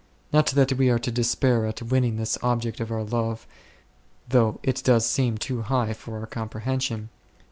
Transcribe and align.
Not 0.33 0.47
that 0.47 0.73
we 0.73 0.89
are 0.89 0.97
to 0.97 1.11
de 1.11 1.21
spair 1.21 1.69
of 1.79 1.91
winning 1.91 2.15
this 2.15 2.35
object 2.41 2.79
of 2.79 2.91
our 2.91 3.03
love, 3.03 3.45
though 4.27 4.59
it 4.63 4.81
does 4.83 5.05
seem 5.05 5.37
too 5.37 5.61
high 5.61 5.93
for 5.93 6.17
our 6.19 6.25
comprehension. 6.25 7.09